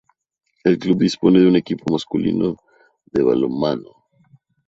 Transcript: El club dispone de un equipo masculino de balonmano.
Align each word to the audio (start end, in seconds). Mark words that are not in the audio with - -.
El 0.63 0.79
club 0.79 0.97
dispone 0.97 1.39
de 1.41 1.47
un 1.47 1.55
equipo 1.55 1.93
masculino 1.93 2.55
de 3.05 3.21
balonmano. 3.21 4.07